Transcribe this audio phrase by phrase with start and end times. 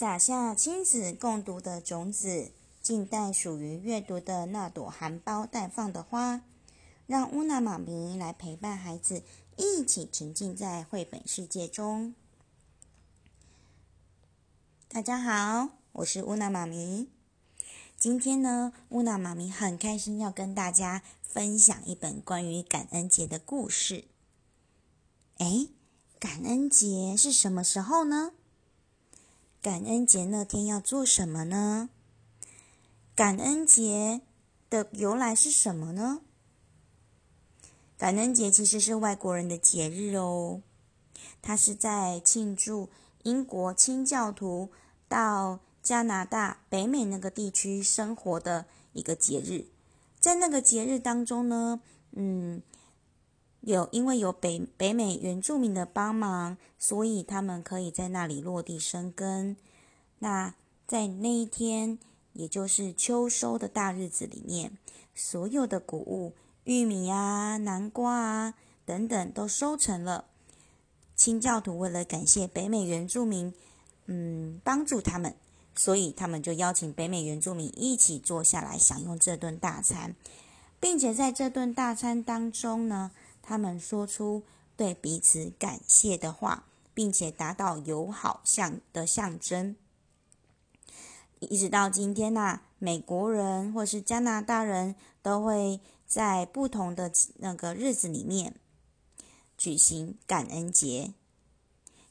[0.00, 6.40] 撒下亲子共读的种子，静待属于阅读的那朵含苞待放的花。
[7.06, 9.22] 让乌娜妈咪来陪伴孩子，
[9.58, 12.14] 一起沉浸在绘本世界中。
[14.88, 17.10] 大家好，我是乌娜妈咪。
[17.98, 24.04] 今天呢，乌娜妈咪很开心要跟大家分享一本关于感恩节的故事。
[25.36, 25.68] 哎，
[26.18, 28.32] 感恩节是什么时候呢？
[29.62, 31.90] 感恩节那天要做什么呢？
[33.14, 34.22] 感恩节
[34.70, 36.22] 的由来是什么呢？
[37.98, 40.62] 感恩节其实是外国人的节日哦，
[41.42, 42.88] 它是在庆祝
[43.24, 44.70] 英国清教徒
[45.06, 49.66] 到加拿大、北美那个地区生活的一个节日。
[50.18, 51.82] 在那个节日当中呢，
[52.12, 52.62] 嗯。
[53.62, 59.54] 有，因为有北北美原住民的帮忙，所以他们可以在那里落地生根。
[60.20, 60.54] 那
[60.86, 61.98] 在那一天，
[62.32, 64.72] 也就是秋收的大日子里面，
[65.14, 66.32] 所有的谷物，
[66.64, 68.54] 玉米啊、南瓜啊
[68.86, 70.24] 等等都收成了。
[71.14, 73.52] 清教徒为了感谢北美原住民，
[74.06, 75.34] 嗯，帮助他们，
[75.74, 80.16] 所以他们就邀请北美原住民一起坐下来享用这顿大餐，
[80.80, 83.10] 并且在这顿大餐当中呢。
[83.42, 84.42] 他们说出
[84.76, 89.76] 对彼此感谢的话，并且达到友好象的象征。
[91.40, 98.54] 一直到今天呐，美国人或是加拿大人都会在不同的那个日子里面
[99.56, 101.14] 举行感恩节，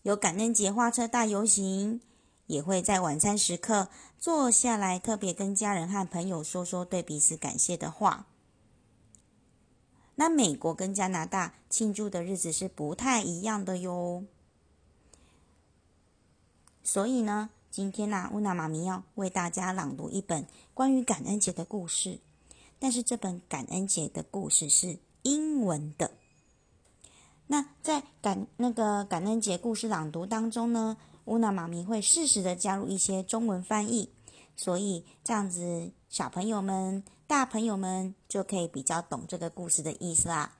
[0.01, 2.01] 有感恩节花车大游行，
[2.47, 8.25] 也会在晚餐时刻坐下来，特别跟家人和朋友说说对彼此感谢的话。
[10.19, 14.25] 那美国跟加拿大庆祝的日子是不太一样的哟。
[16.83, 22.19] 所以呢，今天呢，乌娜妈咪要为大家朗读一本关于感恩节的故事。
[22.79, 26.11] 但是这本感恩节的故事是英文的。
[27.47, 34.09] 那在感那个感恩节故事朗读当中呢，乌娜妈咪会适时的加入一些中文翻译，
[34.59, 37.01] 所以这样子小朋友们。
[37.29, 40.57] 大朋友们就可以比较懂这个故事的意思啦。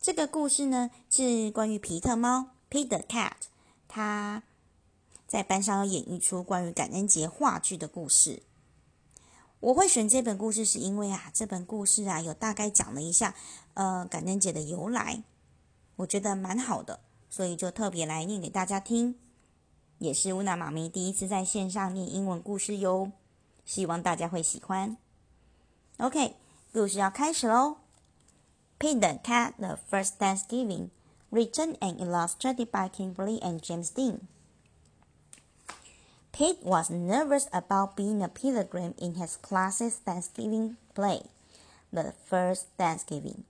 [0.00, 3.34] 这个故事呢是关于皮特猫 （Peter Cat），
[3.86, 4.42] 他
[5.28, 8.42] 在班上要演绎出关于感恩节话剧的故事。
[9.60, 13.36] 我会选这本故事是因为啊，这本故事啊有大概讲了一下
[13.74, 15.22] 呃感恩节的由来，
[15.94, 16.98] 我觉得蛮好的，
[17.30, 19.14] 所以就特别来念给大家听。
[20.03, 23.11] 也是乌娜妈咪第一次在线上念英文故事哟，
[23.65, 24.97] 希望大家会喜欢。
[25.97, 26.35] OK，
[26.71, 27.77] 故事要开始喽。
[28.79, 30.89] Pete the Cat: The First Thanksgiving,
[31.31, 34.21] written and illustrated by Kimberly and James Dean.
[36.31, 41.23] Pete was nervous about being a pilgrim in his class's Thanksgiving play,
[41.91, 43.43] the first Thanksgiving.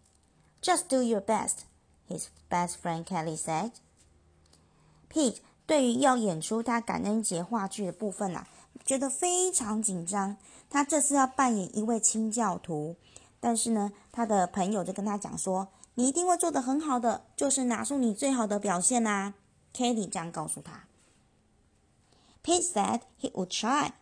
[0.61, 1.65] Just do your best,
[2.07, 3.73] his best friend Kelly said.
[5.09, 8.46] Pete 对于要演出他感恩节话剧的部分啊，
[8.84, 10.36] 觉得非常紧张。
[10.68, 12.96] 他这次要扮演一位清教徒，
[13.40, 19.34] 但是呢，他的朋友就跟他讲说：“你一定会做得很好的，就是拿出你最好的表现啦。”
[19.72, 20.84] Katie 这样告诉他。
[22.42, 23.92] Pete said he would try.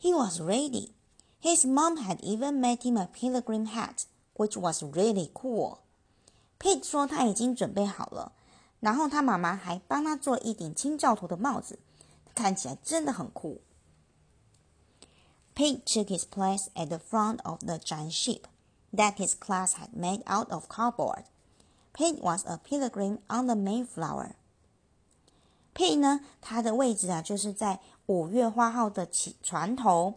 [0.00, 0.90] He was ready.
[1.40, 4.04] His mom had even made him a pilgrim hat,
[4.34, 5.78] which was really cool.
[6.58, 8.32] Pete 说他已经准备好了，
[8.84, 11.78] 然后他妈妈还帮他做了一顶清教徒的帽子，
[12.34, 13.62] 看起来真的很酷。
[15.54, 18.42] Pete took his place at the front of the giant ship
[18.94, 21.24] that his class had made out of cardboard.
[21.94, 24.32] Pete was a pilgrim on the Mayflower.
[25.74, 30.16] Pete 呢，他的位置啊，就是在五月花号的起船头。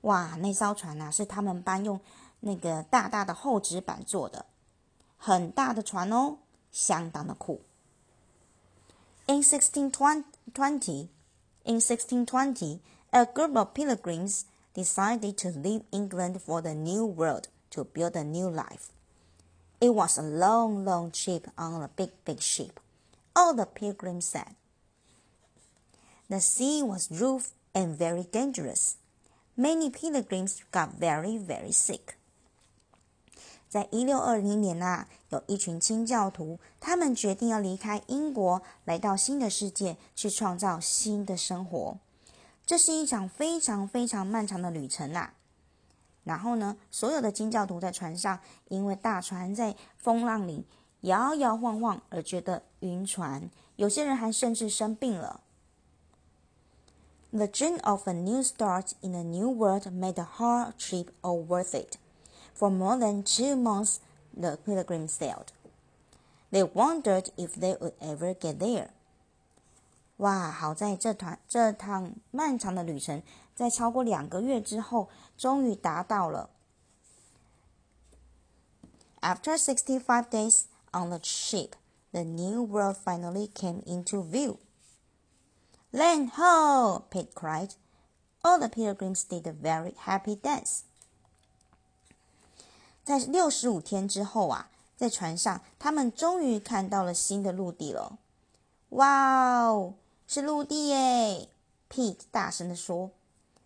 [0.00, 2.00] 哇，那艘船啊，是他们班用
[2.40, 4.46] 那个大大的厚纸板做的，
[5.18, 6.38] 很大的船哦，
[6.72, 7.60] 相当的酷。
[9.28, 11.10] In 1620,
[11.66, 12.80] in 1620,
[13.12, 18.24] a group of pilgrims decided to leave England for the New World to build a
[18.24, 18.88] new life.
[19.82, 22.80] It was a long, long trip on a big, big ship,
[23.36, 24.54] all the pilgrims said.
[26.30, 28.96] The sea was rough and very dangerous.
[29.58, 32.17] Many pilgrims got very, very sick.
[33.68, 41.96] 在一六二零年啊，有一群清教徒，他们决定要离开英国，来到新的世界，去创造新的生活。
[42.64, 45.30] 这是一场非常非常漫长的旅程呐。
[46.24, 50.66] 然后呢，所有的清教徒在船上，因为大船在风浪里
[51.02, 55.40] 摇摇晃晃而觉得晕船，有些人还甚至生病了。
[57.30, 61.74] The dream of a new start in a new world made the hard trip all worth
[61.78, 61.96] it.
[62.57, 63.99] For more than two months,
[64.35, 65.51] the pilgrims sailed.
[66.51, 68.89] They wondered if they would ever get there.
[70.17, 73.23] 哇，好在这团这趟漫长的旅程，
[73.55, 76.49] 在超过两个月之后，终于达到了。
[79.21, 81.71] After sixty-five days on the ship,
[82.11, 84.57] the new world finally came into view.
[85.91, 87.05] Land ho!
[87.09, 87.71] Pete cried.
[88.43, 90.83] All the pilgrims did a very happy dance.
[93.07, 98.17] 在六十五天之后啊，在船上，他们终于看到了新的陆地了。
[98.89, 99.93] 哇哦，
[100.27, 101.49] 是陆地耶！
[101.89, 103.11] Pete 大声地说。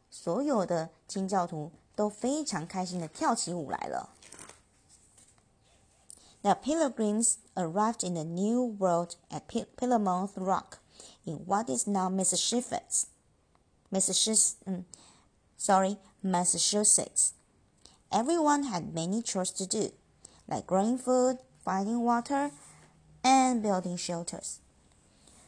[0.10, 4.10] 所有的清教徒都非常开心的跳起舞来了。
[6.42, 10.80] The pilgrims arrived in the New World at Pillarmouth Rock
[11.26, 13.08] in what is now Massachusetts.
[13.90, 14.86] Massachusetts, um,
[15.58, 17.32] sorry, Massachusetts.
[18.13, 19.91] Everyone had many chores to do,
[20.47, 22.51] like growing food, finding water,
[23.23, 24.57] and building shelters.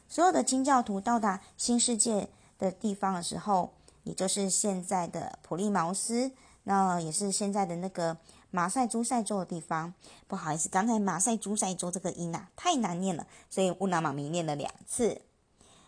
[0.09, 2.29] 所有的清教徒到达新世界
[2.59, 3.75] 的地方的时候，
[4.05, 6.33] 也就是现在的普利茅斯，
[6.63, 8.17] 那也是现在的那个
[8.51, 9.93] 马赛诸塞州的地方。
[10.27, 15.21] 不好意思，刚才马赛诸塞州这个音啊太难念了，所以乌拉玛米念了两次。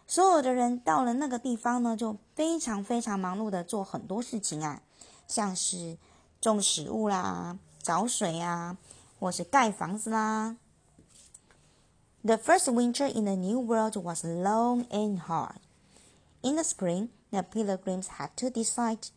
[0.07, 4.83] 所有的人到了那个地方呢，就非常非常忙碌的做很多事情啊，
[5.27, 5.97] 像是
[6.41, 8.77] 种食物啦、找水啊，
[9.19, 10.57] 或是盖房子啦。
[12.23, 15.57] The first winter in the New World was long and hard.
[16.43, 19.11] In the spring, the pilgrims had to decide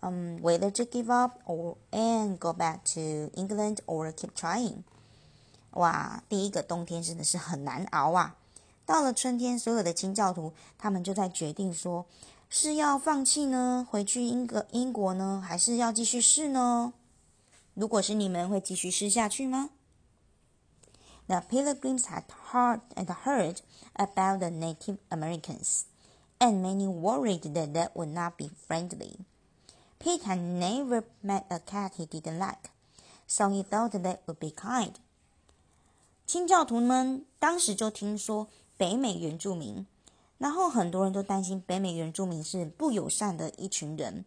[0.00, 4.84] um, whether to give up or and go back to England or keep trying.
[5.72, 8.36] 哇，第一个冬天真的是很难熬啊！
[8.84, 12.04] 到了春天，所有的清教徒他们就在决定说，
[12.54, 16.92] 是要放弃呢，回去英格英国呢，还是要继续试呢？
[17.72, 19.70] 如果是你们，会继续试下去吗
[21.28, 23.60] ？The pilgrims had heard and heard
[23.94, 25.84] about the Native Americans
[26.38, 29.20] and many worried that that would not be friendly.
[29.98, 32.68] Pete had never met a cat he didn't like,
[33.26, 34.96] so he thought that would be kind.
[36.26, 39.86] 清教徒们当时就听说北美原住民，
[40.41, 44.25] 然后很多人都担心北美原住民是不友善的一群人。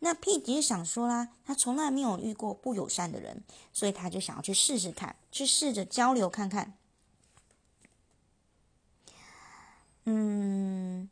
[0.00, 3.42] 那 Pete 就想说啦，他从来没有遇过不友善的人，
[3.72, 6.74] 所以他就想要去试试看，去试着交流看看。
[10.04, 11.08] 嗯。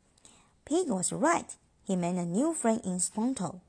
[0.65, 1.45] Pig was right.
[1.85, 3.59] He made a new friend in Squanto.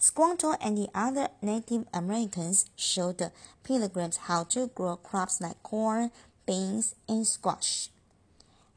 [0.00, 3.30] Squanto and the other Native Americans showed the
[3.62, 6.10] pilgrims how to grow crops like corn,
[6.46, 7.90] beans, and squash.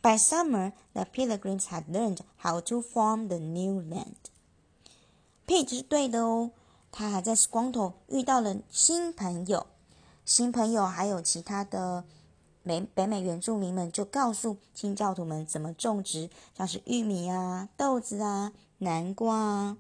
[0.01, 4.15] By summer, the pilgrims had learned how to farm the new land.
[5.47, 6.51] Pete 是对的哦，
[6.93, 9.67] 他还在 Squanto 遇到了新朋友，
[10.25, 12.05] 新朋友还有其他的
[12.63, 19.77] 美北美原住民们就告诉清教徒们怎么种植，像是玉米啊、豆子啊、南瓜啊。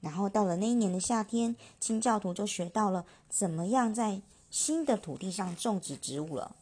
[0.00, 6.56] 然后到了那一年的夏天，清教徒就学到了怎么样在新的土地上种植植物了。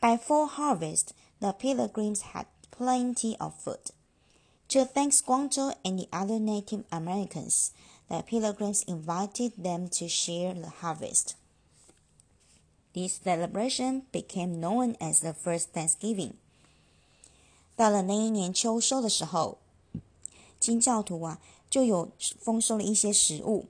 [0.00, 3.90] By fall harvest, the pilgrims had plenty of food.
[4.68, 7.72] To thank Squanto and the other Native Americans,
[8.08, 11.36] the pilgrims invited them to share the harvest.
[12.92, 16.34] This celebration became known as the first Thanksgiving.
[17.76, 19.58] 到了那一年秋收的时候，
[20.60, 23.66] 金教徒啊就有丰收了一些食物。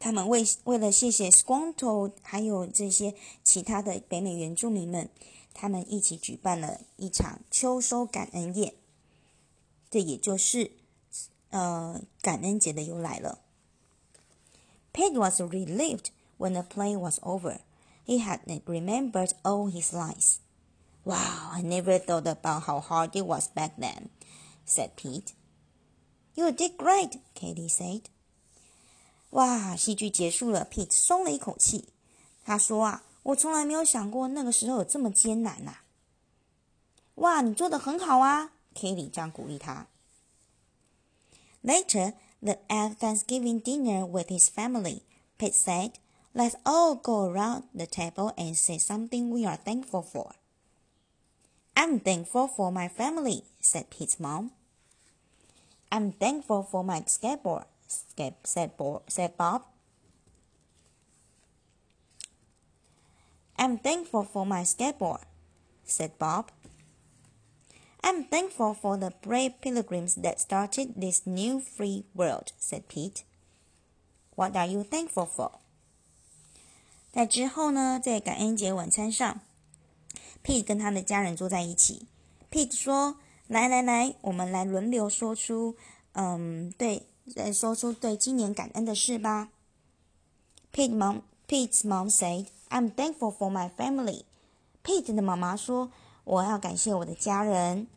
[0.00, 5.08] 他们为为了谢谢 Squanto 还有这些其他的北美原住民们，
[5.54, 8.74] 他们一起举办了一场秋收感恩宴。
[9.90, 10.72] 这也就是
[11.50, 13.38] 呃感恩节的由来了。
[14.92, 16.06] Peg was relieved
[16.38, 17.60] when the play was over.
[18.04, 20.36] He had remembered all his lies.
[21.04, 24.08] Wow, I never thought about how hard it was back then,
[24.66, 25.32] said Pete.
[26.34, 28.08] You did great, Katie said.
[29.30, 31.88] 哇，戏剧结束了，Pete 松了一口气。
[32.44, 35.84] 他说啊，我从来没有想过那个时候有这么艰难呐、啊。
[37.16, 39.86] 哇，你做的很好啊，Katie 这样鼓励他。
[41.62, 45.00] Later, the at Thanksgiving dinner with his family,
[45.38, 45.92] Pete said.
[46.32, 50.32] Let's all go around the table and say something we are thankful for.
[51.74, 54.50] I'm thankful for my family, said Pete's mom.
[55.90, 59.62] I'm thankful for my skateboard, said, said Bob.
[63.58, 65.22] I'm thankful for my skateboard,
[65.84, 66.50] said Bob.
[68.02, 73.24] I'm thankful for the brave pilgrims that started this new free world, said Pete.
[74.36, 75.52] What are you thankful for?
[77.12, 79.40] 在之后呢，在感恩节晚餐上，
[80.44, 82.06] Pete 跟他的家人坐在一起。
[82.50, 85.76] Pete 说：“来来来，我们来轮流说出，
[86.12, 89.49] 嗯，对， 来说出对今年感恩的事吧。”
[90.73, 94.23] Pete mom, Pete's mom said, "I'm thankful for my family."
[94.83, 95.91] Pete 的妈妈说
[96.23, 97.87] ：“我要感谢我的家人。”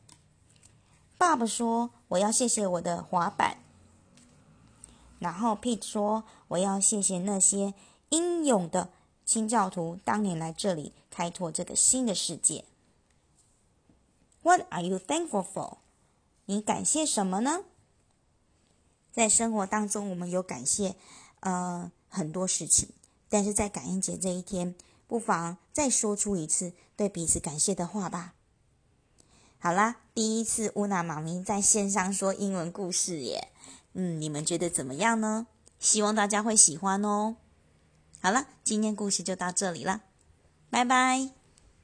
[1.17, 3.59] 爸爸说：“我要谢谢我的滑板。”
[5.21, 7.73] 然后 Pete 说：“我要谢谢那些
[8.11, 8.91] 英勇的
[9.25, 12.65] 清教徒，当年来这里开拓这个新的世界。”
[14.43, 15.79] What are you thankful for？
[16.45, 17.61] 你感谢什么呢？
[19.15, 20.97] 在生活当中，我们有感谢
[21.41, 22.89] 呃很多事情，
[23.29, 24.75] 但是在感恩节这一天，
[25.07, 28.35] 不妨再说出一次对彼此感谢的话吧。
[29.61, 33.49] 好啦，第一次乌娜妈咪在线上说英文故事耶，
[33.93, 35.47] 嗯，你们觉得怎么样呢？
[35.79, 37.37] 希望大家会喜欢哦。
[38.21, 40.03] 好了，今天故事就到这里了，
[40.71, 41.44] 拜拜。